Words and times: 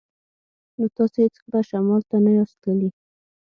نو 0.77 0.85
تاسې 0.97 1.19
هیڅکله 1.25 1.59
شمال 1.69 2.01
ته 2.09 2.17
نه 2.25 2.31
یاست 2.37 2.55
تللي 2.63 2.89